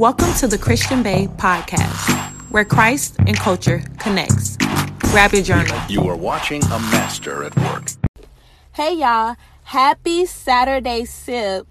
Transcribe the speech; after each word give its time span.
Welcome 0.00 0.32
to 0.36 0.48
the 0.48 0.56
Christian 0.56 1.02
Bae 1.02 1.26
podcast, 1.36 2.08
where 2.50 2.64
Christ 2.64 3.16
and 3.18 3.36
culture 3.36 3.82
connects. 3.98 4.56
Grab 5.10 5.34
your 5.34 5.42
journal. 5.42 5.78
You 5.90 6.08
are 6.08 6.16
watching 6.16 6.64
a 6.64 6.78
master 6.78 7.44
at 7.44 7.54
work. 7.54 7.90
Hey 8.72 8.94
y'all, 8.94 9.36
happy 9.64 10.24
Saturday 10.24 11.04
sip. 11.04 11.66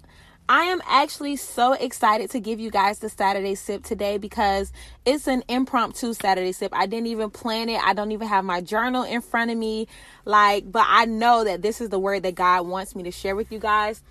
I 0.48 0.66
am 0.66 0.80
actually 0.88 1.38
so 1.38 1.74
excited 1.74 2.30
to 2.30 2.40
give 2.40 2.60
you 2.60 2.70
guys 2.70 3.00
the 3.00 3.10
Saturday 3.10 3.56
sip 3.56 3.84
today 3.84 4.20
because 4.20 4.72
it's 5.06 5.26
an 5.26 5.44
impromptu 5.48 6.14
Saturday 6.14 6.52
sip. 6.52 6.72
I 6.72 6.86
didn't 6.86 7.08
even 7.08 7.32
plan 7.32 7.68
it. 7.68 7.82
I 7.84 7.96
don't 7.96 8.12
even 8.12 8.28
have 8.28 8.46
my 8.46 8.62
journal 8.62 9.02
in 9.02 9.22
front 9.22 9.50
of 9.50 9.58
me. 9.58 9.88
Like, 10.24 10.72
but 10.72 10.86
I 10.88 11.06
know 11.06 11.46
that 11.46 11.64
this 11.64 11.82
is 11.82 11.90
the 11.90 11.98
word 11.98 12.22
that 12.22 12.36
God 12.36 12.68
wants 12.68 12.96
me 12.96 13.02
to 13.02 13.12
share 13.12 13.36
with 13.36 13.52
you 13.52 13.58
guys. 13.58 14.04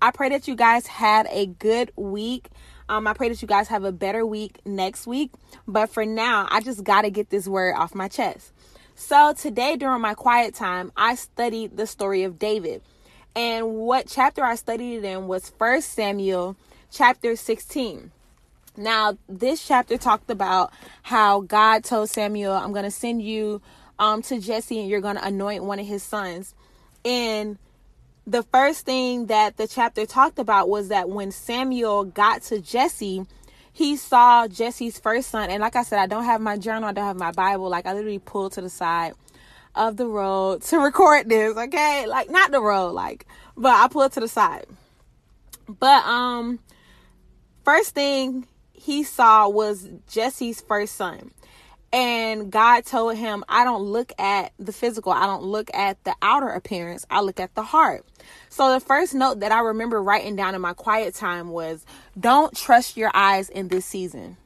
I 0.00 0.12
pray 0.12 0.28
that 0.28 0.46
you 0.46 0.54
guys 0.54 0.86
had 0.86 1.26
a 1.28 1.46
good 1.46 1.90
week. 1.96 2.50
Um, 2.88 3.06
I 3.06 3.14
pray 3.14 3.28
that 3.28 3.40
you 3.40 3.48
guys 3.48 3.68
have 3.68 3.84
a 3.84 3.92
better 3.92 4.24
week 4.26 4.58
next 4.64 5.06
week. 5.06 5.30
But 5.66 5.90
for 5.90 6.04
now, 6.04 6.46
I 6.50 6.60
just 6.60 6.84
got 6.84 7.02
to 7.02 7.10
get 7.10 7.30
this 7.30 7.46
word 7.46 7.74
off 7.74 7.94
my 7.94 8.08
chest. 8.08 8.52
So 8.94 9.32
today, 9.32 9.76
during 9.76 10.00
my 10.00 10.14
quiet 10.14 10.54
time, 10.54 10.92
I 10.96 11.14
studied 11.14 11.76
the 11.76 11.86
story 11.86 12.22
of 12.22 12.38
David. 12.38 12.82
And 13.34 13.74
what 13.74 14.06
chapter 14.06 14.44
I 14.44 14.54
studied 14.54 14.98
it 14.98 15.04
in 15.04 15.26
was 15.26 15.50
First 15.50 15.90
Samuel 15.90 16.56
chapter 16.92 17.34
16. 17.34 18.12
Now, 18.76 19.18
this 19.28 19.66
chapter 19.66 19.96
talked 19.96 20.30
about 20.30 20.72
how 21.02 21.40
God 21.40 21.84
told 21.84 22.10
Samuel, 22.10 22.52
I'm 22.52 22.72
going 22.72 22.84
to 22.84 22.90
send 22.90 23.22
you 23.22 23.60
um, 23.98 24.22
to 24.22 24.40
Jesse 24.40 24.80
and 24.80 24.88
you're 24.88 25.00
going 25.00 25.16
to 25.16 25.24
anoint 25.24 25.64
one 25.64 25.78
of 25.78 25.86
his 25.86 26.02
sons. 26.02 26.54
And 27.04 27.58
the 28.26 28.42
first 28.44 28.86
thing 28.86 29.26
that 29.26 29.56
the 29.56 29.68
chapter 29.68 30.06
talked 30.06 30.38
about 30.38 30.68
was 30.68 30.88
that 30.88 31.08
when 31.08 31.30
Samuel 31.30 32.04
got 32.04 32.42
to 32.44 32.60
Jesse, 32.60 33.26
he 33.72 33.96
saw 33.96 34.48
Jesse's 34.48 34.98
first 34.98 35.30
son. 35.30 35.50
And 35.50 35.60
like 35.60 35.76
I 35.76 35.82
said, 35.82 35.98
I 35.98 36.06
don't 36.06 36.24
have 36.24 36.40
my 36.40 36.56
journal, 36.56 36.88
I 36.88 36.92
don't 36.92 37.06
have 37.06 37.16
my 37.16 37.32
Bible. 37.32 37.68
Like 37.68 37.86
I 37.86 37.92
literally 37.92 38.18
pulled 38.18 38.52
to 38.52 38.60
the 38.60 38.70
side 38.70 39.14
of 39.74 39.96
the 39.96 40.06
road 40.06 40.62
to 40.62 40.78
record 40.80 41.28
this, 41.28 41.56
okay? 41.56 42.06
Like 42.06 42.30
not 42.30 42.50
the 42.50 42.62
road, 42.62 42.92
like, 42.92 43.26
but 43.56 43.74
I 43.74 43.88
pulled 43.88 44.12
to 44.12 44.20
the 44.20 44.28
side. 44.28 44.66
But 45.68 46.04
um 46.06 46.60
first 47.64 47.94
thing 47.94 48.46
he 48.72 49.02
saw 49.02 49.48
was 49.48 49.88
Jesse's 50.08 50.60
first 50.60 50.96
son. 50.96 51.30
And 51.92 52.50
God 52.50 52.84
told 52.84 53.16
him, 53.16 53.44
I 53.48 53.62
don't 53.62 53.84
look 53.84 54.12
at 54.18 54.52
the 54.58 54.72
physical, 54.72 55.12
I 55.12 55.26
don't 55.26 55.44
look 55.44 55.70
at 55.72 56.02
the 56.02 56.14
outer 56.22 56.48
appearance, 56.48 57.06
I 57.08 57.20
look 57.20 57.38
at 57.38 57.54
the 57.54 57.62
heart. 57.62 58.04
So 58.48 58.72
the 58.72 58.80
first 58.80 59.14
note 59.14 59.40
that 59.40 59.52
I 59.52 59.60
remember 59.60 60.02
writing 60.02 60.36
down 60.36 60.54
in 60.54 60.60
my 60.60 60.74
quiet 60.74 61.14
time 61.14 61.50
was 61.50 61.84
don't 62.18 62.56
trust 62.56 62.96
your 62.96 63.10
eyes 63.14 63.48
in 63.48 63.68
this 63.68 63.84
season. 63.84 64.36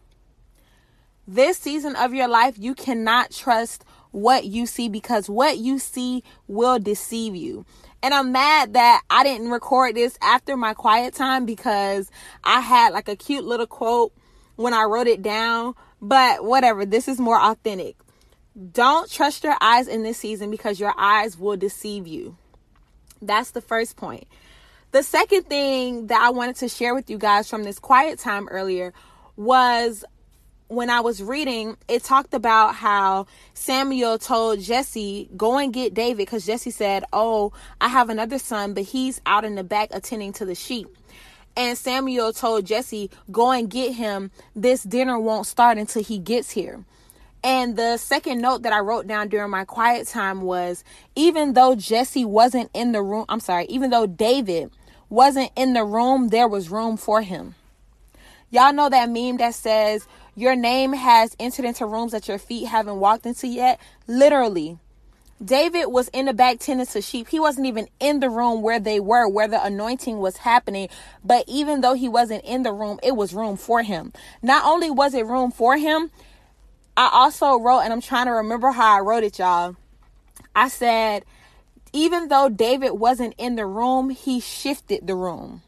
This 1.26 1.58
season 1.58 1.94
of 1.96 2.14
your 2.14 2.28
life, 2.28 2.56
you 2.58 2.74
cannot 2.74 3.30
trust 3.30 3.84
what 4.10 4.44
you 4.44 4.66
see 4.66 4.88
because 4.88 5.28
what 5.28 5.58
you 5.58 5.78
see 5.78 6.24
will 6.46 6.78
deceive 6.78 7.36
you. 7.36 7.66
And 8.02 8.14
I'm 8.14 8.32
mad 8.32 8.74
that 8.74 9.02
I 9.10 9.24
didn't 9.24 9.50
record 9.50 9.94
this 9.94 10.16
after 10.22 10.56
my 10.56 10.72
quiet 10.72 11.14
time 11.14 11.44
because 11.44 12.10
I 12.44 12.60
had 12.60 12.92
like 12.92 13.08
a 13.08 13.16
cute 13.16 13.44
little 13.44 13.66
quote 13.66 14.12
when 14.56 14.72
I 14.72 14.84
wrote 14.84 15.06
it 15.06 15.20
down 15.20 15.74
but 16.00 16.44
whatever, 16.44 16.86
this 16.86 17.08
is 17.08 17.18
more 17.18 17.40
authentic. 17.40 17.96
Don't 18.72 19.10
trust 19.10 19.44
your 19.44 19.56
eyes 19.60 19.88
in 19.88 20.02
this 20.02 20.18
season 20.18 20.50
because 20.50 20.80
your 20.80 20.94
eyes 20.96 21.38
will 21.38 21.56
deceive 21.56 22.06
you. 22.06 22.36
That's 23.20 23.52
the 23.52 23.60
first 23.60 23.96
point. 23.96 24.26
The 24.90 25.02
second 25.02 25.44
thing 25.44 26.06
that 26.06 26.20
I 26.20 26.30
wanted 26.30 26.56
to 26.56 26.68
share 26.68 26.94
with 26.94 27.10
you 27.10 27.18
guys 27.18 27.48
from 27.48 27.64
this 27.64 27.78
quiet 27.78 28.18
time 28.18 28.48
earlier 28.48 28.94
was 29.36 30.04
when 30.68 30.90
I 30.90 31.00
was 31.00 31.22
reading, 31.22 31.76
it 31.88 32.04
talked 32.04 32.34
about 32.34 32.74
how 32.74 33.26
Samuel 33.54 34.18
told 34.18 34.60
Jesse, 34.60 35.28
Go 35.36 35.58
and 35.58 35.72
get 35.72 35.94
David, 35.94 36.18
because 36.18 36.46
Jesse 36.46 36.70
said, 36.70 37.04
Oh, 37.12 37.52
I 37.80 37.88
have 37.88 38.10
another 38.10 38.38
son, 38.38 38.74
but 38.74 38.84
he's 38.84 39.20
out 39.26 39.44
in 39.44 39.54
the 39.54 39.64
back 39.64 39.88
attending 39.92 40.32
to 40.34 40.44
the 40.44 40.54
sheep. 40.54 40.88
And 41.56 41.76
Samuel 41.76 42.32
told 42.32 42.66
Jesse, 42.66 43.10
Go 43.32 43.50
and 43.50 43.68
get 43.68 43.94
him. 43.94 44.30
This 44.54 44.82
dinner 44.82 45.18
won't 45.18 45.46
start 45.46 45.78
until 45.78 46.02
he 46.02 46.18
gets 46.18 46.50
here. 46.50 46.84
And 47.42 47.76
the 47.76 47.96
second 47.96 48.40
note 48.40 48.62
that 48.62 48.72
I 48.72 48.80
wrote 48.80 49.06
down 49.06 49.28
during 49.28 49.50
my 49.50 49.64
quiet 49.64 50.08
time 50.08 50.42
was 50.42 50.82
even 51.14 51.52
though 51.52 51.74
Jesse 51.74 52.24
wasn't 52.24 52.70
in 52.74 52.92
the 52.92 53.02
room, 53.02 53.24
I'm 53.28 53.40
sorry, 53.40 53.66
even 53.66 53.90
though 53.90 54.06
David 54.06 54.70
wasn't 55.08 55.52
in 55.56 55.72
the 55.72 55.84
room, 55.84 56.28
there 56.28 56.48
was 56.48 56.70
room 56.70 56.96
for 56.96 57.22
him. 57.22 57.54
Y'all 58.50 58.72
know 58.72 58.88
that 58.88 59.10
meme 59.10 59.36
that 59.36 59.54
says, 59.54 60.06
Your 60.34 60.56
name 60.56 60.94
has 60.94 61.36
entered 61.38 61.64
into 61.64 61.86
rooms 61.86 62.12
that 62.12 62.28
your 62.28 62.38
feet 62.38 62.66
haven't 62.66 62.98
walked 62.98 63.26
into 63.26 63.46
yet? 63.46 63.78
Literally, 64.06 64.78
David 65.42 65.86
was 65.86 66.08
in 66.08 66.26
the 66.26 66.32
back 66.32 66.58
tending 66.58 66.86
to 66.86 67.00
sheep. 67.00 67.28
He 67.28 67.38
wasn't 67.38 67.66
even 67.66 67.88
in 68.00 68.18
the 68.18 68.28
room 68.28 68.60
where 68.60 68.80
they 68.80 68.98
were, 68.98 69.28
where 69.28 69.46
the 69.46 69.64
anointing 69.64 70.18
was 70.18 70.38
happening. 70.38 70.88
But 71.22 71.44
even 71.46 71.80
though 71.80 71.94
he 71.94 72.08
wasn't 72.08 72.44
in 72.44 72.64
the 72.64 72.72
room, 72.72 72.98
it 73.02 73.14
was 73.14 73.34
room 73.34 73.56
for 73.56 73.82
him. 73.82 74.12
Not 74.42 74.64
only 74.64 74.90
was 74.90 75.14
it 75.14 75.26
room 75.26 75.52
for 75.52 75.76
him, 75.76 76.10
I 76.98 77.10
also 77.12 77.60
wrote, 77.60 77.82
and 77.82 77.92
I'm 77.92 78.00
trying 78.00 78.26
to 78.26 78.32
remember 78.32 78.72
how 78.72 78.96
I 78.96 79.00
wrote 79.00 79.22
it, 79.22 79.38
y'all. 79.38 79.76
I 80.56 80.66
said, 80.66 81.24
even 81.92 82.26
though 82.26 82.48
David 82.48 82.90
wasn't 82.90 83.34
in 83.38 83.54
the 83.54 83.66
room, 83.66 84.10
he 84.10 84.40
shifted 84.40 85.06
the 85.06 85.14
room. 85.14 85.62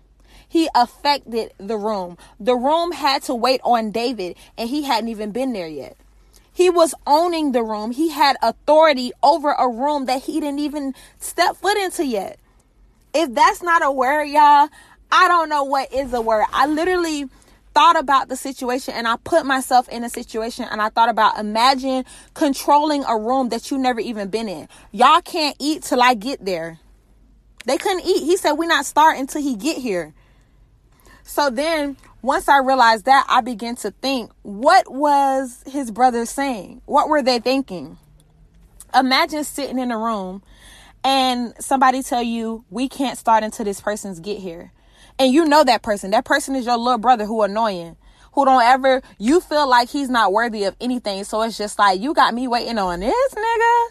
He 0.48 0.68
affected 0.74 1.52
the 1.56 1.76
room. 1.76 2.18
The 2.40 2.56
room 2.56 2.90
had 2.90 3.22
to 3.22 3.34
wait 3.36 3.60
on 3.62 3.92
David, 3.92 4.36
and 4.58 4.68
he 4.68 4.82
hadn't 4.82 5.08
even 5.08 5.30
been 5.30 5.52
there 5.52 5.68
yet. 5.68 5.96
He 6.52 6.68
was 6.68 6.96
owning 7.06 7.52
the 7.52 7.62
room. 7.62 7.92
He 7.92 8.08
had 8.08 8.36
authority 8.42 9.12
over 9.22 9.52
a 9.52 9.68
room 9.68 10.06
that 10.06 10.22
he 10.22 10.40
didn't 10.40 10.58
even 10.58 10.94
step 11.20 11.54
foot 11.54 11.76
into 11.76 12.04
yet. 12.04 12.40
If 13.14 13.32
that's 13.34 13.62
not 13.62 13.84
a 13.84 13.92
word, 13.92 14.24
y'all, 14.24 14.68
I 15.12 15.28
don't 15.28 15.48
know 15.48 15.62
what 15.62 15.92
is 15.92 16.12
a 16.12 16.20
word. 16.20 16.46
I 16.52 16.66
literally 16.66 17.28
thought 17.74 17.98
about 17.98 18.28
the 18.28 18.36
situation 18.36 18.94
and 18.94 19.06
I 19.06 19.16
put 19.16 19.46
myself 19.46 19.88
in 19.88 20.04
a 20.04 20.10
situation 20.10 20.66
and 20.70 20.82
I 20.82 20.88
thought 20.88 21.08
about 21.08 21.38
imagine 21.38 22.04
controlling 22.34 23.04
a 23.04 23.16
room 23.16 23.48
that 23.50 23.70
you 23.70 23.78
never 23.78 24.00
even 24.00 24.28
been 24.28 24.48
in. 24.48 24.68
Y'all 24.92 25.20
can't 25.20 25.56
eat 25.58 25.82
till 25.82 26.02
I 26.02 26.14
get 26.14 26.44
there. 26.44 26.78
They 27.66 27.78
couldn't 27.78 28.06
eat. 28.06 28.24
He 28.24 28.36
said 28.36 28.52
we're 28.52 28.66
not 28.66 28.86
starting 28.86 29.22
until 29.22 29.42
he 29.42 29.56
get 29.56 29.78
here. 29.78 30.14
So 31.22 31.50
then 31.50 31.96
once 32.22 32.48
I 32.48 32.58
realized 32.58 33.04
that, 33.04 33.24
I 33.28 33.40
began 33.40 33.76
to 33.76 33.92
think, 33.92 34.30
what 34.42 34.90
was 34.90 35.62
his 35.66 35.90
brother 35.90 36.26
saying? 36.26 36.82
What 36.86 37.08
were 37.08 37.22
they 37.22 37.38
thinking? 37.38 37.98
Imagine 38.94 39.44
sitting 39.44 39.78
in 39.78 39.90
a 39.90 39.98
room 39.98 40.42
and 41.04 41.54
somebody 41.60 42.02
tell 42.02 42.22
you, 42.22 42.64
we 42.68 42.88
can't 42.88 43.16
start 43.16 43.44
until 43.44 43.64
this 43.64 43.80
person's 43.80 44.20
get 44.20 44.38
here. 44.38 44.72
And 45.20 45.34
you 45.34 45.44
know 45.44 45.62
that 45.64 45.82
person. 45.82 46.12
That 46.12 46.24
person 46.24 46.56
is 46.56 46.64
your 46.64 46.78
little 46.78 46.96
brother 46.96 47.26
who 47.26 47.42
annoying. 47.42 47.98
Who 48.32 48.46
don't 48.46 48.62
ever, 48.62 49.02
you 49.18 49.42
feel 49.42 49.68
like 49.68 49.90
he's 49.90 50.08
not 50.08 50.32
worthy 50.32 50.64
of 50.64 50.74
anything. 50.80 51.24
So 51.24 51.42
it's 51.42 51.58
just 51.58 51.78
like, 51.78 52.00
you 52.00 52.14
got 52.14 52.32
me 52.32 52.48
waiting 52.48 52.78
on 52.78 53.00
this 53.00 53.34
nigga. 53.34 53.88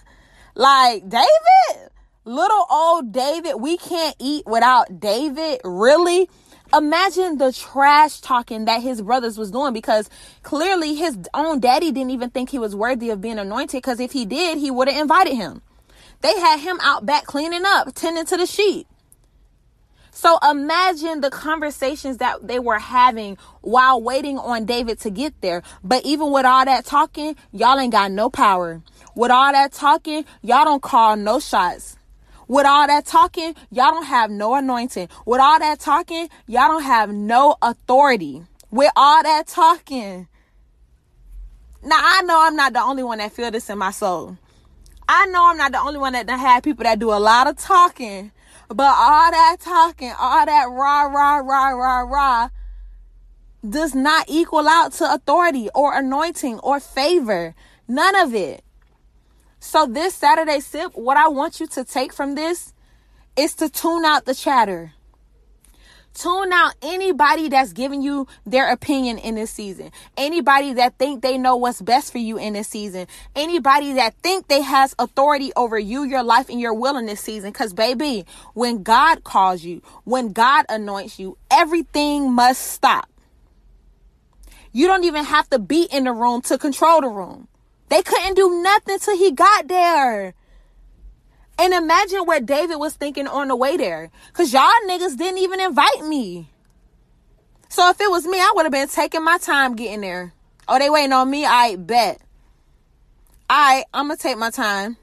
Like, 0.55 1.07
David? 1.07 1.91
Little 2.25 2.65
old 2.71 3.11
David, 3.11 3.55
we 3.59 3.77
can't 3.77 4.15
eat 4.17 4.43
without 4.47 4.99
David. 4.99 5.61
Really? 5.63 6.29
imagine 6.73 7.37
the 7.39 7.51
trash 7.51 8.21
talking 8.21 8.65
that 8.65 8.81
his 8.81 9.01
brothers 9.01 9.37
was 9.37 9.49
doing 9.49 9.73
because 9.73 10.09
clearly 10.43 10.93
his 10.93 11.17
own 11.33 11.59
daddy 11.59 11.91
didn't 11.91 12.11
even 12.11 12.29
think 12.29 12.49
he 12.49 12.59
was 12.59 12.75
worthy 12.75 13.09
of 13.09 13.21
being 13.21 13.39
anointed 13.39 13.77
because 13.81 13.99
if 13.99 14.11
he 14.11 14.25
did 14.25 14.57
he 14.59 14.69
would 14.69 14.87
have 14.87 15.01
invited 15.01 15.33
him 15.33 15.63
they 16.21 16.39
had 16.39 16.59
him 16.59 16.77
out 16.81 17.07
back 17.07 17.25
cleaning 17.25 17.63
up 17.65 17.91
tending 17.95 18.23
to 18.23 18.37
the 18.37 18.45
sheep 18.45 18.85
so 20.19 20.37
imagine 20.51 21.21
the 21.21 21.29
conversations 21.29 22.17
that 22.17 22.45
they 22.45 22.59
were 22.59 22.77
having 22.77 23.37
while 23.61 24.01
waiting 24.01 24.37
on 24.37 24.65
David 24.65 24.99
to 24.99 25.09
get 25.09 25.39
there. 25.39 25.63
But 25.81 26.05
even 26.05 26.29
with 26.33 26.45
all 26.45 26.65
that 26.65 26.83
talking, 26.83 27.37
y'all 27.53 27.79
ain't 27.79 27.93
got 27.93 28.11
no 28.11 28.29
power. 28.29 28.81
With 29.15 29.31
all 29.31 29.53
that 29.53 29.71
talking, 29.71 30.25
y'all 30.41 30.65
don't 30.65 30.81
call 30.81 31.15
no 31.15 31.39
shots. 31.39 31.95
With 32.49 32.65
all 32.65 32.85
that 32.85 33.05
talking, 33.05 33.55
y'all 33.71 33.91
don't 33.91 34.07
have 34.07 34.29
no 34.29 34.55
anointing. 34.55 35.07
With 35.25 35.39
all 35.39 35.57
that 35.57 35.79
talking, 35.79 36.27
y'all 36.47 36.67
don't 36.67 36.83
have 36.83 37.13
no 37.13 37.55
authority. 37.61 38.43
With 38.71 38.91
all 38.97 39.23
that 39.23 39.47
talking. 39.47 40.27
Now 41.81 41.97
I 41.97 42.23
know 42.23 42.45
I'm 42.45 42.57
not 42.57 42.73
the 42.73 42.81
only 42.81 43.03
one 43.03 43.19
that 43.19 43.31
feel 43.31 43.51
this 43.51 43.69
in 43.69 43.77
my 43.77 43.91
soul. 43.91 44.37
I 45.07 45.27
know 45.27 45.47
I'm 45.47 45.55
not 45.55 45.71
the 45.71 45.79
only 45.79 45.97
one 45.97 46.11
that 46.11 46.27
done 46.27 46.39
had 46.39 46.61
people 46.61 46.83
that 46.83 46.99
do 46.99 47.13
a 47.13 47.15
lot 47.15 47.47
of 47.47 47.55
talking. 47.55 48.33
But 48.69 48.95
all 48.95 49.31
that 49.31 49.57
talking, 49.59 50.13
all 50.17 50.45
that 50.45 50.69
rah, 50.69 51.03
rah, 51.03 51.37
rah, 51.37 51.69
rah, 51.69 52.01
rah, 52.01 52.49
does 53.67 53.95
not 53.95 54.25
equal 54.29 54.67
out 54.67 54.93
to 54.93 55.11
authority 55.11 55.69
or 55.73 55.97
anointing 55.97 56.59
or 56.59 56.79
favor. 56.79 57.55
None 57.87 58.15
of 58.15 58.35
it. 58.35 58.63
So 59.59 59.87
this 59.87 60.13
Saturday 60.13 60.59
sip, 60.59 60.91
what 60.93 61.17
I 61.17 61.27
want 61.27 61.59
you 61.59 61.67
to 61.67 61.83
take 61.83 62.13
from 62.13 62.35
this 62.35 62.73
is 63.35 63.55
to 63.55 63.69
tune 63.69 64.05
out 64.05 64.25
the 64.25 64.35
chatter. 64.35 64.93
Tune 66.13 66.51
out 66.51 66.73
anybody 66.81 67.49
that's 67.49 67.71
giving 67.71 68.01
you 68.01 68.27
their 68.45 68.71
opinion 68.71 69.17
in 69.17 69.35
this 69.35 69.51
season. 69.51 69.91
Anybody 70.17 70.73
that 70.73 70.97
think 70.97 71.21
they 71.21 71.37
know 71.37 71.55
what's 71.55 71.81
best 71.81 72.11
for 72.11 72.17
you 72.17 72.37
in 72.37 72.53
this 72.53 72.67
season. 72.67 73.07
Anybody 73.35 73.93
that 73.93 74.15
think 74.21 74.47
they 74.47 74.61
has 74.61 74.95
authority 74.99 75.51
over 75.55 75.79
you, 75.79 76.03
your 76.03 76.23
life, 76.23 76.49
and 76.49 76.59
your 76.59 76.73
will 76.73 76.97
in 76.97 77.05
this 77.05 77.21
season. 77.21 77.53
Cause 77.53 77.73
baby, 77.73 78.25
when 78.53 78.83
God 78.83 79.23
calls 79.23 79.63
you, 79.63 79.81
when 80.03 80.33
God 80.33 80.65
anoints 80.67 81.19
you, 81.19 81.37
everything 81.51 82.31
must 82.31 82.61
stop. 82.61 83.09
You 84.71 84.87
don't 84.87 85.03
even 85.03 85.25
have 85.25 85.49
to 85.49 85.59
be 85.59 85.87
in 85.91 86.03
the 86.03 86.13
room 86.13 86.41
to 86.43 86.57
control 86.57 87.01
the 87.01 87.07
room. 87.07 87.47
They 87.89 88.03
couldn't 88.03 88.35
do 88.35 88.61
nothing 88.61 88.99
till 88.99 89.17
he 89.17 89.31
got 89.31 89.67
there. 89.67 90.33
And 91.59 91.73
imagine 91.73 92.21
what 92.21 92.45
David 92.45 92.77
was 92.77 92.93
thinking 92.93 93.27
on 93.27 93.49
the 93.49 93.55
way 93.55 93.75
there. 93.75 94.09
Because 94.27 94.53
y'all 94.53 94.71
niggas 94.87 95.17
didn't 95.17 95.39
even 95.39 95.59
invite 95.59 96.05
me. 96.05 96.49
So 97.67 97.89
if 97.89 97.99
it 97.99 98.09
was 98.09 98.25
me, 98.25 98.39
I 98.39 98.53
would 98.55 98.63
have 98.63 98.71
been 98.71 98.87
taking 98.87 99.25
my 99.25 99.37
time 99.37 99.75
getting 99.75 99.99
there. 99.99 100.33
Oh, 100.69 100.79
they 100.79 100.89
waiting 100.89 101.11
on 101.11 101.29
me? 101.29 101.45
I 101.45 101.75
bet. 101.75 102.21
I 103.49 103.83
I'm 103.93 104.07
gonna 104.07 104.17
take 104.17 104.37
my 104.37 104.51
time. 104.51 104.95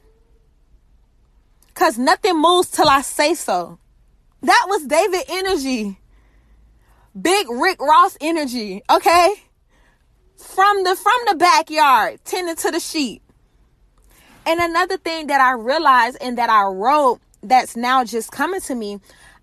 Cause 1.75 1.99
nothing 1.99 2.41
moves 2.41 2.71
till 2.71 2.89
I 2.89 3.03
say 3.03 3.35
so. 3.35 3.79
That 4.41 4.65
was 4.67 4.87
David 4.87 5.25
energy. 5.29 5.99
Big 7.21 7.49
Rick 7.51 7.81
Ross 7.81 8.17
energy, 8.21 8.83
okay? 8.89 9.35
From 10.37 10.85
the 10.85 10.97
from 10.97 11.21
the 11.29 11.35
backyard, 11.35 12.21
tending 12.25 12.57
to 12.57 12.71
the 12.71 12.81
sheep. 12.81 13.26
And 14.47 14.61
another 14.61 14.97
thing 14.97 15.27
that 15.27 15.41
I 15.41 15.53
realized 15.53 16.19
and 16.21 16.39
that 16.39 16.49
I 16.49 16.67
wrote 16.67 17.21
that's 17.43 17.77
now 17.77 18.05
just 18.05 18.31
coming 18.31 18.61
to 18.63 18.75
me, 18.77 19.01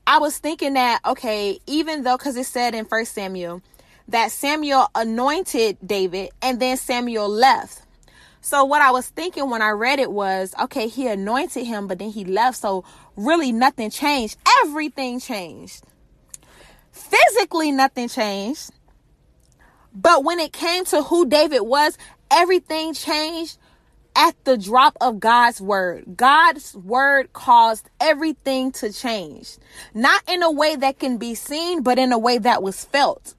I 0.08 0.20
was 0.20 0.38
thinking 0.38 0.74
that, 0.74 1.02
okay, 1.06 1.60
even 1.68 2.04
though, 2.04 2.18
because 2.18 2.38
it 2.38 2.46
said 2.46 2.74
in 2.74 2.86
First 2.86 3.14
Samuel 3.14 3.62
that 4.08 4.32
Samuel 4.32 4.90
anointed 4.96 5.78
David 5.86 6.30
and 6.42 6.60
then 6.60 6.78
Samuel 6.78 7.28
left. 7.28 7.82
So 8.40 8.66
what 8.66 8.82
I 8.82 8.92
was 8.92 9.08
thinking 9.10 9.50
when 9.50 9.62
I 9.62 9.70
read 9.70 10.00
it 10.00 10.12
was, 10.12 10.54
okay, 10.62 10.88
he 10.88 11.08
anointed 11.08 11.66
him, 11.66 11.88
but 11.88 12.00
then 12.00 12.10
he 12.10 12.26
left. 12.26 12.58
So 12.58 12.84
really 13.16 13.52
nothing 13.52 13.90
changed. 13.90 14.38
Everything 14.64 15.20
changed. 15.20 15.84
Physically, 16.92 17.72
nothing 17.72 18.08
changed. 18.08 18.72
But 19.94 20.24
when 20.24 20.40
it 20.40 20.52
came 20.54 20.86
to 20.86 21.04
who 21.04 21.26
David 21.26 21.62
was, 21.62 21.98
everything 22.32 22.94
changed 22.94 23.58
at 24.16 24.36
the 24.46 24.58
drop 24.58 24.98
of 25.02 25.20
God's 25.20 25.62
word. 25.62 26.16
God's 26.16 26.76
word 26.76 27.34
caused 27.34 27.90
everything 28.00 28.72
to 28.74 28.92
change. 28.92 29.58
Not 29.94 30.22
in 30.28 30.44
a 30.44 30.52
way 30.52 30.76
that 30.76 31.00
can 31.00 31.18
be 31.18 31.36
seen, 31.36 31.84
but 31.84 31.98
in 31.98 32.12
a 32.12 32.18
way 32.18 32.38
that 32.38 32.62
was 32.64 32.84
felt. 32.84 33.36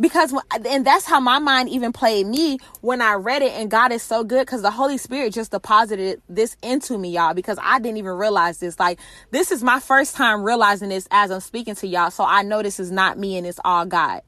Because, 0.00 0.32
and 0.64 0.86
that's 0.86 1.06
how 1.06 1.18
my 1.18 1.40
mind 1.40 1.68
even 1.70 1.92
played 1.92 2.26
me 2.26 2.58
when 2.82 3.02
I 3.02 3.14
read 3.14 3.42
it. 3.42 3.52
And 3.52 3.68
God 3.68 3.90
is 3.90 4.02
so 4.02 4.22
good 4.22 4.46
because 4.46 4.62
the 4.62 4.70
Holy 4.70 4.96
Spirit 4.96 5.32
just 5.32 5.50
deposited 5.50 6.22
this 6.28 6.56
into 6.62 6.96
me, 6.96 7.10
y'all, 7.10 7.34
because 7.34 7.58
I 7.60 7.80
didn't 7.80 7.96
even 7.96 8.12
realize 8.12 8.58
this. 8.58 8.78
Like, 8.78 9.00
this 9.32 9.50
is 9.50 9.64
my 9.64 9.80
first 9.80 10.14
time 10.14 10.44
realizing 10.44 10.90
this 10.90 11.08
as 11.10 11.32
I'm 11.32 11.40
speaking 11.40 11.74
to 11.76 11.86
y'all. 11.88 12.12
So 12.12 12.24
I 12.24 12.42
know 12.42 12.62
this 12.62 12.78
is 12.78 12.92
not 12.92 13.18
me 13.18 13.36
and 13.36 13.46
it's 13.46 13.58
all 13.64 13.86
God. 13.86 14.22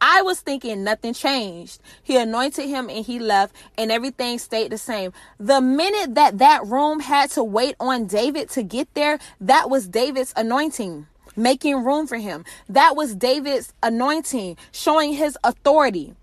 I 0.00 0.22
was 0.22 0.40
thinking 0.40 0.84
nothing 0.84 1.14
changed. 1.14 1.80
He 2.02 2.16
anointed 2.16 2.68
him 2.68 2.88
and 2.88 3.04
he 3.04 3.18
left, 3.18 3.54
and 3.76 3.90
everything 3.90 4.38
stayed 4.38 4.70
the 4.70 4.78
same. 4.78 5.12
The 5.38 5.60
minute 5.60 6.14
that 6.14 6.38
that 6.38 6.66
room 6.66 7.00
had 7.00 7.30
to 7.30 7.42
wait 7.42 7.74
on 7.80 8.06
David 8.06 8.48
to 8.50 8.62
get 8.62 8.92
there, 8.94 9.18
that 9.40 9.68
was 9.68 9.88
David's 9.88 10.32
anointing, 10.36 11.06
making 11.36 11.84
room 11.84 12.06
for 12.06 12.16
him. 12.16 12.44
That 12.68 12.96
was 12.96 13.14
David's 13.14 13.72
anointing, 13.82 14.56
showing 14.72 15.14
his 15.14 15.36
authority. 15.42 16.14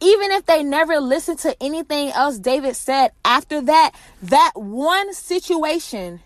Even 0.00 0.30
if 0.32 0.44
they 0.44 0.62
never 0.62 1.00
listened 1.00 1.38
to 1.38 1.56
anything 1.62 2.10
else 2.10 2.38
David 2.38 2.76
said 2.76 3.12
after 3.24 3.62
that, 3.62 3.92
that 4.22 4.52
one 4.54 5.14
situation 5.14 6.20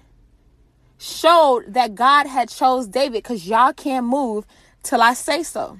showed 0.98 1.72
that 1.72 1.94
God 1.94 2.26
had 2.26 2.48
chose 2.48 2.88
David 2.88 3.22
because 3.22 3.46
y'all 3.46 3.72
can't 3.72 4.06
move 4.06 4.44
till 4.82 5.00
I 5.00 5.14
say 5.14 5.42
so. 5.42 5.78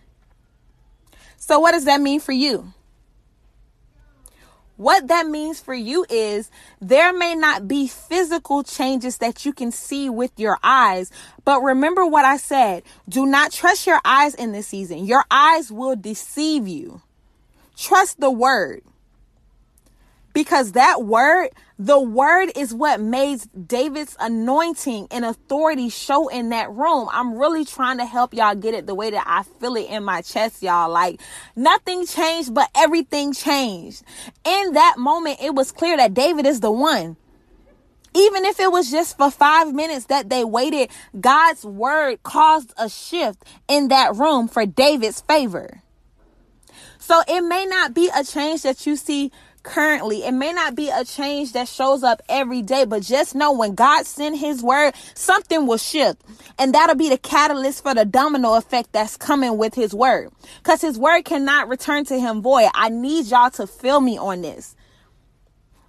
So, 1.40 1.58
what 1.58 1.72
does 1.72 1.86
that 1.86 2.02
mean 2.02 2.20
for 2.20 2.32
you? 2.32 2.72
What 4.76 5.08
that 5.08 5.26
means 5.26 5.58
for 5.58 5.74
you 5.74 6.04
is 6.08 6.50
there 6.80 7.12
may 7.14 7.34
not 7.34 7.66
be 7.66 7.88
physical 7.88 8.62
changes 8.62 9.18
that 9.18 9.44
you 9.44 9.52
can 9.52 9.72
see 9.72 10.10
with 10.10 10.38
your 10.38 10.58
eyes, 10.62 11.10
but 11.44 11.62
remember 11.62 12.04
what 12.06 12.26
I 12.26 12.36
said. 12.36 12.82
Do 13.08 13.24
not 13.26 13.52
trust 13.52 13.86
your 13.86 14.00
eyes 14.04 14.34
in 14.34 14.52
this 14.52 14.68
season. 14.68 15.06
Your 15.06 15.24
eyes 15.30 15.72
will 15.72 15.96
deceive 15.96 16.68
you. 16.68 17.00
Trust 17.76 18.20
the 18.20 18.30
word. 18.30 18.82
Because 20.32 20.72
that 20.72 21.02
word, 21.02 21.50
the 21.78 21.98
word 21.98 22.52
is 22.56 22.72
what 22.72 23.00
made 23.00 23.40
David's 23.66 24.16
anointing 24.20 25.08
and 25.10 25.24
authority 25.24 25.88
show 25.88 26.28
in 26.28 26.50
that 26.50 26.70
room. 26.70 27.08
I'm 27.10 27.36
really 27.36 27.64
trying 27.64 27.98
to 27.98 28.04
help 28.04 28.32
y'all 28.34 28.54
get 28.54 28.74
it 28.74 28.86
the 28.86 28.94
way 28.94 29.10
that 29.10 29.24
I 29.26 29.42
feel 29.42 29.74
it 29.74 29.88
in 29.90 30.04
my 30.04 30.22
chest, 30.22 30.62
y'all. 30.62 30.90
Like 30.90 31.20
nothing 31.56 32.06
changed, 32.06 32.54
but 32.54 32.70
everything 32.76 33.32
changed. 33.32 34.04
In 34.44 34.74
that 34.74 34.96
moment, 34.98 35.38
it 35.42 35.54
was 35.54 35.72
clear 35.72 35.96
that 35.96 36.14
David 36.14 36.46
is 36.46 36.60
the 36.60 36.70
one. 36.70 37.16
Even 38.14 38.44
if 38.44 38.58
it 38.58 38.72
was 38.72 38.90
just 38.90 39.16
for 39.16 39.30
five 39.30 39.72
minutes 39.72 40.06
that 40.06 40.28
they 40.28 40.44
waited, 40.44 40.90
God's 41.20 41.64
word 41.64 42.22
caused 42.22 42.72
a 42.76 42.88
shift 42.88 43.44
in 43.68 43.88
that 43.88 44.16
room 44.16 44.48
for 44.48 44.66
David's 44.66 45.20
favor. 45.20 45.82
So 46.98 47.22
it 47.26 47.40
may 47.42 47.66
not 47.66 47.94
be 47.94 48.10
a 48.14 48.24
change 48.24 48.62
that 48.62 48.86
you 48.86 48.96
see 48.96 49.32
currently. 49.62 50.24
It 50.24 50.32
may 50.32 50.52
not 50.52 50.74
be 50.74 50.90
a 50.90 51.04
change 51.04 51.52
that 51.52 51.68
shows 51.68 52.02
up 52.02 52.22
every 52.28 52.62
day, 52.62 52.84
but 52.84 53.02
just 53.02 53.34
know 53.34 53.52
when 53.52 53.74
God 53.74 54.06
send 54.06 54.38
his 54.38 54.62
word, 54.62 54.94
something 55.14 55.66
will 55.66 55.78
shift. 55.78 56.22
And 56.58 56.74
that'll 56.74 56.96
be 56.96 57.08
the 57.08 57.18
catalyst 57.18 57.82
for 57.82 57.94
the 57.94 58.04
domino 58.04 58.54
effect 58.54 58.92
that's 58.92 59.16
coming 59.16 59.58
with 59.58 59.74
his 59.74 59.94
word. 59.94 60.30
Cause 60.62 60.80
his 60.80 60.98
word 60.98 61.24
cannot 61.24 61.68
return 61.68 62.04
to 62.06 62.18
him 62.18 62.42
void. 62.42 62.70
I 62.74 62.88
need 62.88 63.26
y'all 63.26 63.50
to 63.50 63.66
feel 63.66 64.00
me 64.00 64.18
on 64.18 64.42
this. 64.42 64.76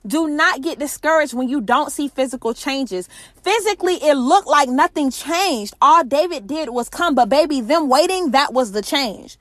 Do 0.05 0.27
not 0.27 0.61
get 0.61 0.79
discouraged 0.79 1.33
when 1.33 1.47
you 1.47 1.61
don't 1.61 1.91
see 1.91 2.07
physical 2.07 2.55
changes. 2.55 3.07
Physically, 3.43 3.95
it 3.95 4.15
looked 4.15 4.47
like 4.47 4.67
nothing 4.67 5.11
changed. 5.11 5.75
All 5.79 6.03
David 6.03 6.47
did 6.47 6.69
was 6.69 6.89
come, 6.89 7.13
but 7.13 7.29
baby, 7.29 7.61
them 7.61 7.87
waiting, 7.87 8.31
that 8.31 8.51
was 8.51 8.71
the 8.71 8.81
change. 8.81 9.37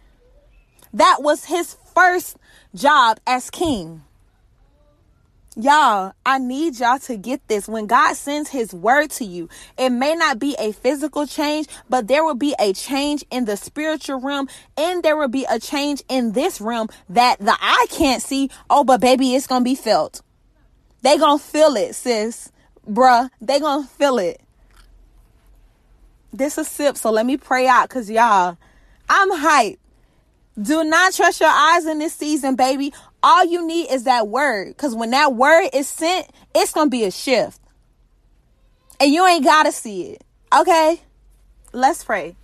That 0.93 1.19
was 1.21 1.47
his 1.47 1.77
first 1.95 2.37
job 2.75 3.21
as 3.27 3.49
king. 3.49 4.03
Y'all, 5.57 6.13
I 6.25 6.39
need 6.39 6.79
y'all 6.79 7.01
to 7.01 7.17
get 7.17 7.49
this. 7.49 7.67
When 7.67 7.87
God 7.87 8.15
sends 8.15 8.51
his 8.51 8.73
word 8.73 9.11
to 9.13 9.25
you, 9.25 9.49
it 9.77 9.91
may 9.91 10.15
not 10.15 10.39
be 10.39 10.55
a 10.61 10.71
physical 10.71 11.27
change, 11.27 11.67
but 11.89 12.07
there 12.07 12.25
will 12.25 12.37
be 12.37 12.55
a 12.61 12.73
change 12.73 13.25
in 13.33 13.47
the 13.47 13.57
spiritual 13.57 14.21
realm 14.21 14.49
and 14.77 15.03
there 15.03 15.17
will 15.17 15.29
be 15.29 15.45
a 15.51 15.59
change 15.59 16.05
in 16.09 16.33
this 16.33 16.61
realm 16.61 16.89
that 17.09 17.41
the 17.41 17.57
eye 17.61 17.87
can't 17.91 18.23
see. 18.23 18.49
Oh, 18.69 18.85
but 18.85 19.01
baby, 19.01 19.35
it's 19.35 19.49
going 19.49 19.63
to 19.63 19.69
be 19.69 19.75
felt. 19.75 20.23
They 21.03 21.19
going 21.19 21.41
to 21.41 21.45
feel 21.45 21.75
it, 21.75 21.97
sis. 21.97 22.53
Bruh, 22.89 23.29
they 23.41 23.59
going 23.59 23.83
to 23.83 23.89
feel 23.89 24.19
it. 24.19 24.41
This 26.33 26.59
a 26.59 26.65
sip, 26.65 26.97
so 26.97 27.11
let 27.11 27.27
me 27.27 27.37
pray 27.37 27.67
out 27.67 27.89
cuz 27.89 28.09
y'all, 28.09 28.57
I'm 29.09 29.33
hyped. 29.33 29.79
Do 30.61 30.85
not 30.85 31.13
trust 31.13 31.41
your 31.41 31.51
eyes 31.51 31.87
in 31.87 31.99
this 31.99 32.15
season, 32.15 32.55
baby. 32.55 32.93
All 33.23 33.45
you 33.45 33.67
need 33.67 33.91
is 33.91 34.05
that 34.05 34.29
word. 34.29 34.69
Because 34.69 34.95
when 34.95 35.11
that 35.11 35.35
word 35.35 35.71
is 35.73 35.89
sent, 35.89 36.29
it's 36.55 36.73
going 36.73 36.87
to 36.87 36.91
be 36.91 37.05
a 37.05 37.11
shift. 37.11 37.61
And 38.99 39.13
you 39.13 39.27
ain't 39.27 39.45
got 39.45 39.65
to 39.65 39.73
see 39.73 40.13
it. 40.13 40.25
Okay? 40.55 41.01
Let's 41.73 42.05
pray. 42.05 42.37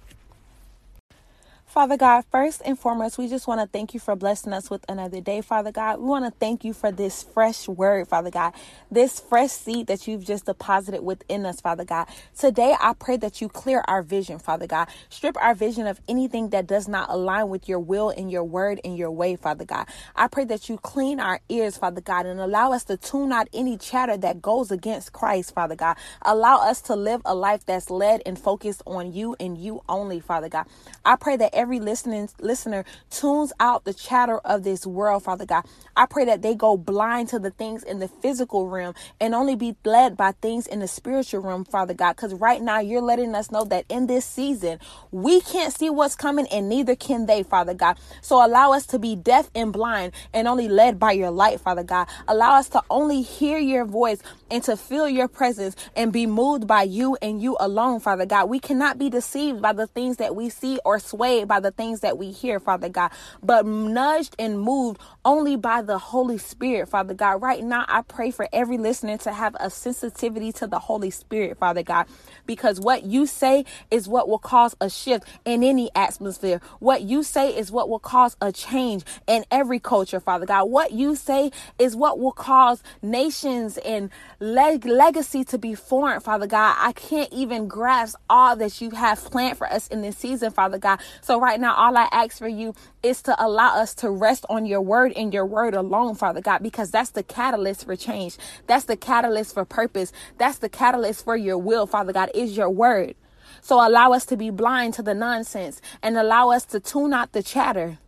Father 1.77 1.99
God, 1.99 2.25
first 2.33 2.63
and 2.65 2.79
foremost, 2.79 3.19
we 3.19 3.29
just 3.29 3.47
want 3.47 3.61
to 3.61 3.67
thank 3.67 3.93
you 3.93 4.01
for 4.01 4.17
blessing 4.17 4.55
us 4.55 4.71
with 4.71 4.83
another 4.89 5.21
day, 5.21 5.43
Father 5.43 5.71
God. 5.71 5.99
We 5.99 6.07
want 6.07 6.25
to 6.25 6.31
thank 6.31 6.65
you 6.65 6.73
for 6.73 6.91
this 6.91 7.23
fresh 7.23 7.69
word, 7.69 8.09
Father 8.09 8.31
God, 8.31 8.55
this 8.91 9.21
fresh 9.21 9.51
seed 9.51 9.87
that 9.89 10.09
you've 10.09 10.25
just 10.25 10.47
deposited 10.47 11.03
within 11.03 11.45
us, 11.45 11.61
Father 11.61 11.85
God. 11.85 12.09
Today, 12.35 12.75
I 12.81 12.95
pray 12.95 13.19
that 13.19 13.43
you 13.43 13.51
clear 13.51 13.85
our 13.87 14.01
vision, 14.03 14.39
Father 14.39 14.67
God. 14.67 14.89
Strip 15.11 15.37
our 15.37 15.55
vision 15.55 15.87
of 15.87 16.01
anything 16.09 16.49
that 16.49 16.67
does 16.67 16.89
not 16.89 17.11
align 17.11 17.51
with 17.51 17.69
your 17.69 17.81
will 17.81 18.09
and 18.09 18.31
your 18.33 18.45
word 18.45 18.81
and 18.83 18.97
your 18.97 19.11
way, 19.11 19.37
Father 19.37 19.67
God. 19.67 19.87
I 20.15 20.29
pray 20.29 20.47
that 20.47 20.71
you 20.71 20.79
clean 20.79 21.21
our 21.21 21.41
ears, 21.51 21.77
Father 21.77 22.01
God, 22.01 22.25
and 22.25 22.41
allow 22.41 22.73
us 22.73 22.85
to 22.85 22.97
tune 22.97 23.33
out 23.33 23.49
any 23.53 23.77
chatter 23.77 24.17
that 24.17 24.41
goes 24.41 24.71
against 24.71 25.13
Christ, 25.13 25.53
Father 25.53 25.77
God. 25.77 25.99
Allow 26.23 26.57
us 26.57 26.81
to 26.81 26.97
live 26.97 27.21
a 27.27 27.35
life 27.35 27.67
that's 27.67 27.91
led 27.91 28.23
and 28.25 28.39
focused 28.39 28.83
on 28.87 29.13
you 29.13 29.37
and 29.39 29.59
you 29.59 29.83
only, 29.91 30.21
Father 30.21 30.49
God. 30.49 30.65
I 31.05 31.17
pray 31.17 31.37
that 31.37 31.51
every 31.53 31.66
every 31.67 31.81
listening 31.81 32.29
listener 32.41 32.85
tunes 33.11 33.53
out 33.59 33.85
the 33.85 33.93
chatter 33.93 34.39
of 34.45 34.63
this 34.63 34.87
world, 34.87 35.25
Father 35.25 35.45
God. 35.45 35.65
I 35.97 36.07
pray 36.07 36.25
that 36.27 36.41
they 36.41 36.55
go 36.55 36.77
blind 36.77 37.29
to 37.31 37.41
the 37.41 37.51
things 37.51 37.83
in 37.83 37.99
the 37.99 38.07
physical 38.07 38.69
realm 38.69 38.95
and 39.21 39.35
only 39.35 39.57
be 39.57 39.75
led 39.85 40.17
by 40.17 40.31
things 40.31 40.69
in 40.69 40.79
the 40.79 40.87
spiritual 40.87 41.41
realm, 41.41 41.65
Father 41.65 41.93
God. 41.93 42.15
Because 42.15 42.35
right 42.35 42.63
now 42.63 42.79
you're 42.79 43.03
letting 43.03 43.35
us 43.35 43.51
know 43.51 43.65
that 43.65 43.85
in 43.89 44.07
this 44.07 44.25
season, 44.25 44.79
we 45.11 45.41
can't 45.41 45.75
see 45.75 45.91
what's 45.91 46.15
coming 46.15 46.47
and 46.53 46.69
neither 46.69 46.95
can 46.95 47.27
they, 47.27 47.43
Father 47.43 47.75
God. 47.75 47.99
So 48.21 48.47
allow 48.47 48.73
us 48.73 48.87
to 48.87 49.01
be 49.01 49.17
deaf 49.17 49.51
and 49.53 49.73
blind 49.73 50.13
and 50.33 50.47
only 50.47 50.69
led 50.69 51.01
by 51.01 51.13
your 51.13 51.33
light, 51.33 51.59
Father 51.61 51.83
God. 51.83 52.07
Allow 52.29 52.55
us 52.61 52.69
to 52.69 52.83
only 52.91 53.23
hear 53.23 53.59
your 53.59 53.85
voice 53.85 54.21
and 54.53 54.63
to 54.63 54.77
feel 54.77 55.09
your 55.09 55.27
presence 55.27 55.75
and 55.97 56.13
be 56.13 56.27
moved 56.27 56.69
by 56.69 56.85
you 56.85 57.17
and 57.21 57.43
you 57.43 57.57
alone, 57.59 57.99
Father 57.99 58.25
God. 58.25 58.49
We 58.49 58.61
cannot 58.61 59.01
be 59.01 59.11
deceived 59.11 59.61
by 59.61 59.73
the 59.73 59.89
things 59.89 60.19
that 60.19 60.37
we 60.37 60.49
see 60.49 60.79
or 60.85 61.01
swayed 61.01 61.49
by 61.49 61.56
the 61.61 61.71
things 61.73 62.01
that 62.01 62.19
we 62.19 62.31
hear, 62.31 62.61
Father 62.61 62.89
God, 62.89 63.11
but 63.43 63.67
nudged 63.67 64.37
and 64.39 64.61
moved 64.61 65.01
only 65.25 65.57
by 65.57 65.83
the 65.83 65.99
Holy 65.99 66.39
Spirit, 66.39 66.89
Father 66.89 67.15
God. 67.15 67.43
Right 67.43 67.63
now, 67.65 67.85
I 67.89 68.03
pray 68.03 68.31
for 68.31 68.49
every 68.53 68.79
listener 68.79 69.19
to 69.19 69.33
have 69.33 69.57
a 69.61 69.71
sensitivity 69.71 70.53
to 70.53 70.67
the 70.67 70.79
Holy 70.79 71.11
Spirit, 71.11 71.59
Father 71.59 71.83
God, 71.83 72.07
because 72.47 72.81
what 72.81 73.05
you 73.05 73.27
say 73.27 73.65
is 73.91 74.09
what 74.09 74.29
will 74.29 74.39
cause 74.39 74.77
a 74.81 74.91
shift 74.91 75.25
in 75.45 75.63
any 75.65 75.91
atmosphere. 75.95 76.61
What 76.81 77.03
you 77.03 77.23
say 77.23 77.51
is 77.57 77.71
what 77.71 77.89
will 77.89 77.99
cause 78.01 78.37
a 78.41 78.53
change 78.53 79.05
in 79.27 79.45
every 79.51 79.81
culture, 79.81 80.21
Father 80.21 80.47
God. 80.47 80.65
What 80.65 80.93
you 80.93 81.17
say 81.17 81.51
is 81.79 81.97
what 81.97 82.19
will 82.19 82.33
cause 82.33 82.83
nations 83.03 83.79
and 83.79 84.11
leg- 84.41 84.87
legacy 84.87 85.45
to 85.45 85.59
be 85.59 85.75
formed, 85.75 86.23
Father 86.23 86.47
God. 86.47 86.77
I 86.79 86.93
can't 86.93 87.33
even 87.33 87.69
grasp 87.69 88.17
all 88.29 88.57
that 88.57 88.81
you 88.81 88.91
have 88.91 89.19
planned 89.25 89.59
for 89.59 89.67
us 89.67 89.89
in 89.89 90.03
this 90.03 90.19
season, 90.19 90.51
Father 90.53 90.79
God. 90.79 91.01
So 91.21 91.36
right 91.41 91.61
now, 91.61 91.75
all 91.75 91.97
I 91.97 92.09
ask 92.13 92.39
for 92.39 92.49
you 92.49 92.75
is 93.03 93.23
to 93.23 93.45
allow 93.45 93.77
us 93.77 93.95
to 93.97 94.11
rest 94.11 94.47
on 94.49 94.67
your 94.67 94.81
word 94.83 95.13
and 95.17 95.33
your 95.35 95.47
word 95.47 95.75
alone, 95.75 96.15
Father 96.15 96.41
God, 96.41 96.63
because 96.63 96.91
that's 96.91 97.11
the 97.11 97.23
catalyst 97.23 97.85
for 97.87 97.97
change. 97.97 98.37
That's 98.67 98.85
the 98.85 98.97
catalyst 98.97 99.55
for 99.55 99.65
purpose. 99.65 100.13
That's 100.39 100.59
the 100.59 100.69
catalyst 100.69 101.25
for 101.25 101.37
your 101.37 101.59
will, 101.59 101.87
Father 101.87 102.13
God, 102.13 102.31
is 102.35 102.57
your 102.57 102.71
word. 102.71 103.15
So 103.61 103.77
allow 103.87 104.13
us 104.13 104.27
to 104.27 104.37
be 104.37 104.51
blind 104.51 104.95
to 104.95 105.03
the 105.03 105.15
nonsense 105.15 105.81
and 106.03 106.17
allow 106.17 106.51
us 106.51 106.65
to 106.67 106.81
tune 106.81 107.13
out 107.13 107.33
the 107.33 107.43
chatter 107.43 107.99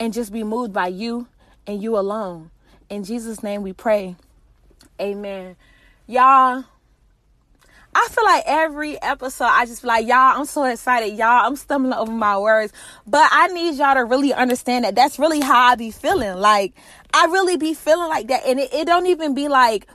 and 0.00 0.12
just 0.12 0.32
be 0.32 0.44
moved 0.44 0.72
by 0.72 0.88
you 0.88 1.28
and 1.66 1.82
you 1.82 1.96
alone. 1.98 2.50
In 2.88 3.04
Jesus' 3.04 3.42
name 3.42 3.62
we 3.62 3.72
pray. 3.72 4.16
Amen. 5.00 5.56
Y'all, 6.06 6.64
I 8.02 8.08
feel 8.08 8.24
like 8.24 8.44
every 8.46 9.02
episode, 9.02 9.44
I 9.44 9.66
just 9.66 9.84
like, 9.84 10.06
y'all, 10.06 10.38
I'm 10.38 10.46
so 10.46 10.64
excited. 10.64 11.18
Y'all, 11.18 11.46
I'm 11.46 11.54
stumbling 11.54 11.92
over 11.92 12.10
my 12.10 12.38
words. 12.38 12.72
But 13.06 13.28
I 13.30 13.48
need 13.48 13.74
y'all 13.74 13.94
to 13.94 14.06
really 14.06 14.32
understand 14.32 14.86
that 14.86 14.94
that's 14.94 15.18
really 15.18 15.40
how 15.40 15.72
I 15.72 15.74
be 15.74 15.90
feeling. 15.90 16.38
Like, 16.38 16.72
I 17.12 17.26
really 17.26 17.58
be 17.58 17.74
feeling 17.74 18.08
like 18.08 18.28
that. 18.28 18.46
And 18.46 18.58
it, 18.58 18.72
it 18.72 18.86
don't 18.86 19.06
even 19.06 19.34
be 19.34 19.48
like 19.48 19.86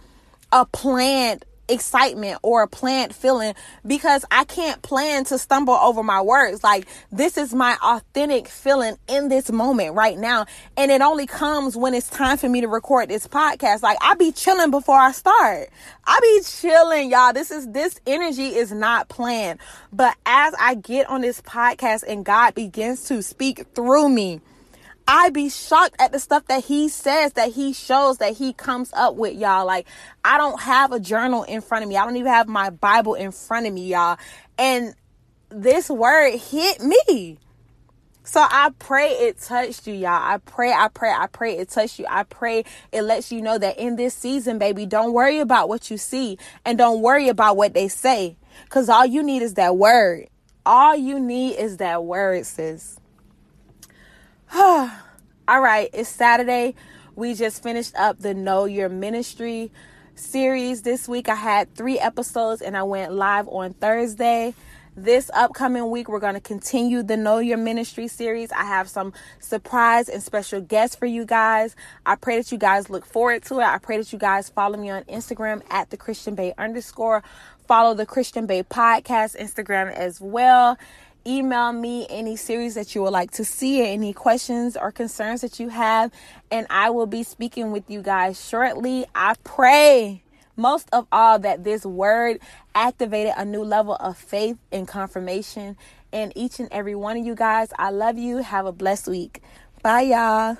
a 0.51 0.67
planned 0.67 1.45
excitement 1.67 2.39
or 2.43 2.63
a 2.63 2.67
planned 2.67 3.15
feeling 3.15 3.53
because 3.85 4.25
I 4.31 4.43
can't 4.45 4.81
plan 4.81 5.25
to 5.25 5.37
stumble 5.37 5.73
over 5.73 6.03
my 6.03 6.21
words. 6.21 6.63
Like 6.63 6.87
this 7.11 7.37
is 7.37 7.53
my 7.53 7.77
authentic 7.81 8.47
feeling 8.47 8.97
in 9.07 9.29
this 9.29 9.51
moment 9.51 9.95
right 9.95 10.17
now. 10.17 10.45
And 10.77 10.91
it 10.91 11.01
only 11.01 11.27
comes 11.27 11.75
when 11.75 11.93
it's 11.93 12.09
time 12.09 12.37
for 12.37 12.49
me 12.49 12.61
to 12.61 12.67
record 12.67 13.09
this 13.09 13.27
podcast. 13.27 13.81
Like 13.81 13.97
I 14.01 14.15
be 14.15 14.31
chilling 14.31 14.71
before 14.71 14.97
I 14.97 15.11
start. 15.11 15.69
I 16.05 16.19
be 16.21 16.41
chilling, 16.43 17.11
y'all. 17.11 17.33
This 17.33 17.51
is 17.51 17.67
this 17.71 17.99
energy 18.05 18.55
is 18.55 18.71
not 18.71 19.09
planned. 19.09 19.59
But 19.91 20.15
as 20.25 20.53
I 20.59 20.75
get 20.75 21.09
on 21.09 21.21
this 21.21 21.41
podcast 21.41 22.03
and 22.07 22.25
God 22.25 22.53
begins 22.53 23.05
to 23.05 23.23
speak 23.23 23.65
through 23.73 24.09
me, 24.09 24.41
I 25.07 25.29
be 25.29 25.49
shocked 25.49 25.95
at 25.99 26.11
the 26.11 26.19
stuff 26.19 26.45
that 26.47 26.65
he 26.65 26.89
says, 26.89 27.33
that 27.33 27.51
he 27.53 27.73
shows, 27.73 28.17
that 28.17 28.37
he 28.37 28.53
comes 28.53 28.91
up 28.93 29.15
with, 29.15 29.35
y'all. 29.35 29.65
Like, 29.65 29.87
I 30.23 30.37
don't 30.37 30.59
have 30.61 30.91
a 30.91 30.99
journal 30.99 31.43
in 31.43 31.61
front 31.61 31.83
of 31.83 31.89
me. 31.89 31.95
I 31.95 32.05
don't 32.05 32.17
even 32.17 32.31
have 32.31 32.47
my 32.47 32.71
Bible 32.71 33.13
in 33.13 33.31
front 33.31 33.67
of 33.67 33.73
me, 33.73 33.87
y'all. 33.87 34.17
And 34.57 34.95
this 35.49 35.89
word 35.89 36.37
hit 36.37 36.81
me. 36.81 37.37
So 38.23 38.39
I 38.41 38.71
pray 38.79 39.09
it 39.09 39.39
touched 39.39 39.85
you, 39.85 39.93
y'all. 39.93 40.09
I 40.09 40.39
pray, 40.43 40.71
I 40.73 40.87
pray, 40.87 41.11
I 41.11 41.27
pray 41.27 41.57
it 41.57 41.69
touched 41.69 41.99
you. 41.99 42.07
I 42.09 42.23
pray 42.23 42.65
it 42.91 43.03
lets 43.03 43.31
you 43.31 43.39
know 43.39 43.59
that 43.59 43.77
in 43.77 43.97
this 43.97 44.15
season, 44.15 44.57
baby, 44.57 44.87
don't 44.87 45.13
worry 45.13 45.39
about 45.39 45.69
what 45.69 45.91
you 45.91 45.97
see 45.97 46.39
and 46.65 46.75
don't 46.75 47.01
worry 47.01 47.29
about 47.29 47.55
what 47.55 47.75
they 47.75 47.87
say. 47.87 48.37
Cause 48.69 48.89
all 48.89 49.05
you 49.05 49.21
need 49.21 49.43
is 49.43 49.53
that 49.53 49.77
word. 49.77 50.27
All 50.65 50.95
you 50.95 51.19
need 51.19 51.57
is 51.57 51.77
that 51.77 52.03
word, 52.03 52.47
sis. 52.47 52.97
All 54.53 54.91
right, 55.47 55.89
it's 55.91 56.07
Saturday. 56.07 56.75
We 57.15 57.33
just 57.33 57.63
finished 57.63 57.95
up 57.95 58.19
the 58.19 58.35
Know 58.35 58.65
Your 58.65 58.89
Ministry 58.89 59.71
series 60.13 60.83
this 60.83 61.07
week. 61.07 61.29
I 61.29 61.35
had 61.35 61.73
three 61.73 61.99
episodes 61.99 62.61
and 62.61 62.77
I 62.77 62.83
went 62.83 63.11
live 63.11 63.47
on 63.47 63.73
Thursday. 63.73 64.53
This 64.95 65.31
upcoming 65.33 65.89
week, 65.89 66.07
we're 66.07 66.19
going 66.19 66.35
to 66.35 66.39
continue 66.39 67.01
the 67.01 67.17
Know 67.17 67.39
Your 67.39 67.57
Ministry 67.57 68.07
series. 68.07 68.51
I 68.51 68.65
have 68.65 68.87
some 68.87 69.13
surprise 69.39 70.09
and 70.09 70.21
special 70.21 70.61
guests 70.61 70.95
for 70.95 71.07
you 71.07 71.25
guys. 71.25 71.75
I 72.05 72.15
pray 72.15 72.37
that 72.37 72.51
you 72.51 72.59
guys 72.59 72.89
look 72.89 73.05
forward 73.05 73.43
to 73.45 73.59
it. 73.59 73.65
I 73.65 73.79
pray 73.79 73.97
that 73.97 74.13
you 74.13 74.19
guys 74.19 74.49
follow 74.49 74.77
me 74.77 74.91
on 74.91 75.03
Instagram 75.05 75.63
at 75.71 75.89
the 75.89 75.97
Christian 75.97 76.35
Bae 76.35 76.53
underscore. 76.57 77.23
Follow 77.67 77.95
the 77.95 78.05
Christian 78.05 78.45
Bae 78.45 78.61
podcast 78.61 79.35
Instagram 79.37 79.91
as 79.91 80.21
well 80.21 80.77
email 81.27 81.71
me 81.71 82.07
any 82.09 82.35
series 82.35 82.75
that 82.75 82.95
you 82.95 83.01
would 83.01 83.13
like 83.13 83.31
to 83.31 83.45
see, 83.45 83.81
any 83.81 84.13
questions 84.13 84.77
or 84.77 84.91
concerns 84.91 85.41
that 85.41 85.59
you 85.59 85.69
have, 85.69 86.11
and 86.51 86.67
I 86.69 86.89
will 86.89 87.07
be 87.07 87.23
speaking 87.23 87.71
with 87.71 87.83
you 87.89 88.01
guys 88.01 88.43
shortly. 88.43 89.05
I 89.15 89.35
pray 89.43 90.23
most 90.55 90.87
of 90.93 91.07
all 91.11 91.39
that 91.39 91.63
this 91.63 91.85
word 91.85 92.39
activated 92.73 93.33
a 93.37 93.45
new 93.45 93.63
level 93.63 93.95
of 93.95 94.17
faith 94.17 94.57
and 94.71 94.87
confirmation 94.87 95.77
in 96.11 96.31
each 96.35 96.59
and 96.59 96.69
every 96.71 96.95
one 96.95 97.17
of 97.17 97.25
you 97.25 97.35
guys. 97.35 97.69
I 97.77 97.89
love 97.89 98.17
you. 98.17 98.37
Have 98.37 98.65
a 98.65 98.71
blessed 98.71 99.07
week. 99.07 99.41
Bye, 99.81 100.01
y'all. 100.01 100.57